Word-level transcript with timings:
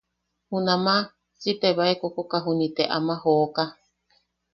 Junamaʼa 0.49 1.09
si 1.41 1.51
tebae 1.61 1.93
kokoka 2.01 2.37
juniʼi 2.45 2.73
te 2.75 2.83
ama 2.97 3.15
jooka. 3.21 3.63